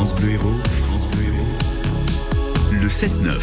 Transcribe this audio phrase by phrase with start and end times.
[0.00, 1.44] France Bleu Héros, France Bleu Héros.
[2.72, 3.38] Le 7-9.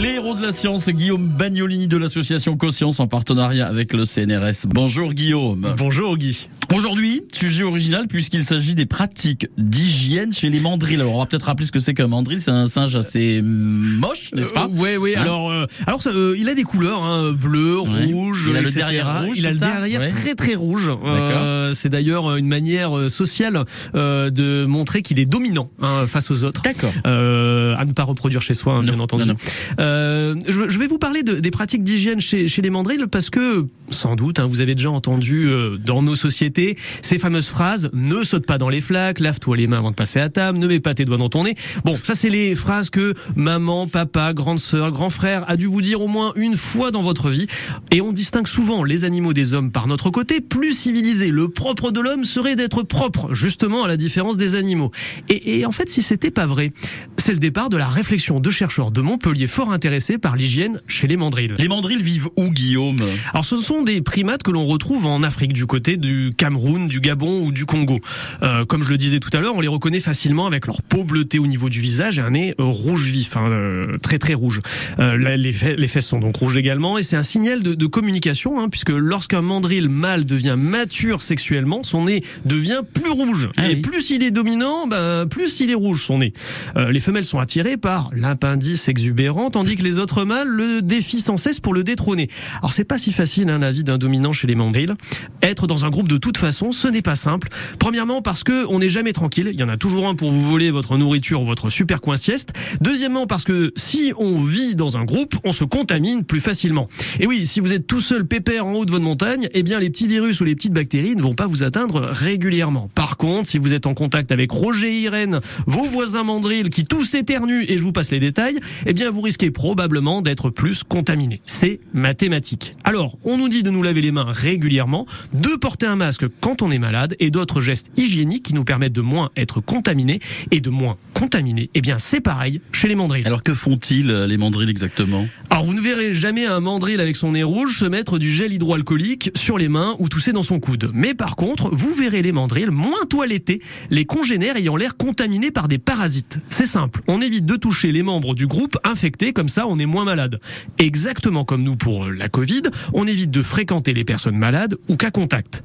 [0.00, 4.68] Les héros de la science, Guillaume Bagnolini de l'association Conscience en partenariat avec le CNRS.
[4.68, 5.74] Bonjour Guillaume.
[5.76, 6.48] Bonjour Guy.
[6.74, 10.96] Aujourd'hui, sujet original puisqu'il s'agit des pratiques d'hygiène chez les mandrilles.
[10.96, 12.40] Alors on va peut-être rappeler ce que c'est qu'un mandrill.
[12.40, 15.16] C'est un singe assez moche, n'est-ce pas euh, Ouais, ouais.
[15.16, 18.04] Hein alors, euh, alors ça, euh, il a des couleurs, hein, bleu, Ouais.
[18.06, 18.46] rouge.
[18.50, 18.78] Il a le etc.
[18.80, 20.08] derrière rouge, Il a le derrière Ouais.
[20.08, 20.90] très très rouge.
[21.04, 26.30] Euh, c'est d'ailleurs une manière euh, sociale euh, de montrer qu'il est dominant hein, face
[26.30, 26.62] aux autres.
[26.62, 26.92] D'accord.
[27.06, 29.22] Euh, à ne pas reproduire chez soi, hein, Non, bien entendu.
[29.24, 29.36] non, non.
[29.80, 33.30] Euh, je, je vais vous parler de- des pratiques d'hygiène chez, chez les mandrilles parce
[33.30, 36.55] que, sans doute, hein, vous avez déjà entendu euh, dans nos sociétés
[37.02, 40.20] ces fameuses phrases ne saute pas dans les flaques, lave-toi les mains avant de passer
[40.20, 41.54] à table, ne mets pas tes doigts dans ton nez.
[41.84, 45.82] Bon, ça c'est les phrases que maman, papa, grande sœur, grand frère a dû vous
[45.82, 47.46] dire au moins une fois dans votre vie.
[47.90, 51.28] Et on distingue souvent les animaux des hommes par notre côté, plus civilisé.
[51.28, 54.90] Le propre de l'homme serait d'être propre, justement à la différence des animaux.
[55.28, 56.72] Et, et en fait, si c'était pas vrai,
[57.16, 61.06] c'est le départ de la réflexion de chercheurs de Montpellier fort intéressés par l'hygiène chez
[61.06, 61.54] les mandrilles.
[61.58, 62.96] Les mandrilles vivent où, Guillaume?
[63.32, 67.00] Alors ce sont des primates que l'on retrouve en Afrique du côté du Cameroun, du
[67.00, 67.98] Gabon ou du Congo.
[68.44, 71.02] Euh, comme je le disais tout à l'heure, on les reconnaît facilement avec leur peau
[71.02, 74.34] bleutée au niveau du visage et un nez euh, rouge vif, hein, euh, très très
[74.34, 74.60] rouge.
[75.00, 77.74] Euh, là, les, fe- les fesses sont donc rouges également et c'est un signal de,
[77.74, 83.48] de communication hein, puisque lorsqu'un mandrill mâle devient mature sexuellement, son nez devient plus rouge.
[83.56, 83.80] Ah et oui.
[83.80, 86.32] plus il est dominant, ben, plus il est rouge son nez.
[86.76, 91.38] Les femelles sont attirées par l'appendice exubérant, tandis que les autres mâles le défient sans
[91.38, 92.28] cesse pour le détrôner.
[92.58, 94.94] Alors c'est pas si facile hein, la vie d'un dominant chez les mandrills.
[95.42, 97.48] Être dans un groupe de toute façon, ce n'est pas simple.
[97.78, 99.50] Premièrement parce que on n'est jamais tranquille.
[99.52, 102.16] Il y en a toujours un pour vous voler votre nourriture ou votre super coin
[102.16, 102.52] sieste.
[102.80, 106.88] Deuxièmement parce que si on vit dans un groupe, on se contamine plus facilement.
[107.20, 109.78] Et oui, si vous êtes tout seul pépère en haut de votre montagne, eh bien
[109.78, 112.88] les petits virus ou les petites bactéries ne vont pas vous atteindre régulièrement.
[112.94, 116.84] Par contre, si vous êtes en contact avec Roger et Irène, vos voisins mandrilles qui
[116.84, 120.82] tous éternuent et je vous passe les détails, eh bien vous risquez probablement d'être plus
[120.82, 121.40] contaminé.
[121.46, 122.76] C'est mathématique.
[122.84, 126.62] Alors, on nous dit de nous laver les mains régulièrement, de porter un masque quand
[126.62, 130.20] on est malade et d'autres gestes hygiéniques qui nous permettent de moins être contaminés
[130.50, 131.70] et de moins contaminer.
[131.74, 133.26] Eh bien, c'est pareil chez les mandrilles.
[133.26, 135.26] Alors que font-ils euh, les mandrilles exactement?
[135.56, 138.52] Alors vous ne verrez jamais un mandrill avec son nez rouge se mettre du gel
[138.52, 140.90] hydroalcoolique sur les mains ou tousser dans son coude.
[140.92, 145.66] Mais par contre, vous verrez les mandrills moins toilettés, les congénères ayant l'air contaminés par
[145.66, 146.40] des parasites.
[146.50, 149.86] C'est simple, on évite de toucher les membres du groupe infectés, comme ça on est
[149.86, 150.38] moins malade.
[150.76, 154.96] Exactement comme nous pour euh, la Covid, on évite de fréquenter les personnes malades ou
[154.96, 155.62] cas contact.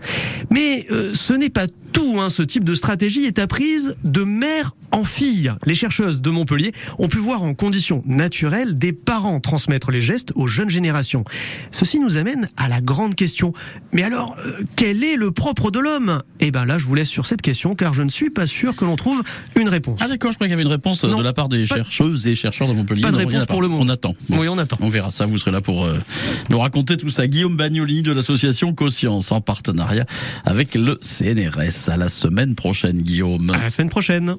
[0.49, 2.29] Mais euh, ce n'est pas tout, hein.
[2.29, 5.51] ce type de stratégie est apprise de mère en fille.
[5.65, 10.31] Les chercheuses de Montpellier ont pu voir en conditions naturelles des parents transmettre les gestes
[10.35, 11.23] aux jeunes générations.
[11.71, 13.53] Ceci nous amène à la grande question.
[13.93, 16.21] Mais alors, euh, quel est le propre de l'homme?
[16.39, 18.75] Eh ben là, je vous laisse sur cette question car je ne suis pas sûr
[18.75, 19.23] que l'on trouve
[19.55, 19.99] une réponse.
[20.01, 21.65] Ah d'accord, je crois qu'il y avait une réponse euh, Non, de la part des
[21.65, 23.01] chercheuses et chercheurs de Montpellier.
[23.01, 23.83] Pas de Non, réponse pour le moment.
[23.83, 24.15] On attend.
[24.29, 24.77] Oui, on attend.
[24.81, 25.97] On verra ça, vous serez là pour euh,
[26.49, 27.27] nous raconter tout ça.
[27.27, 30.05] Guillaume Bagnoli de l'association Conscience en partenariat
[30.45, 31.80] avec le CNRS.
[31.89, 33.49] À la semaine prochaine, Guillaume.
[33.53, 34.35] À la semaine prochaine.